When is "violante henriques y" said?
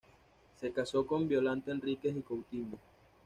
1.27-2.23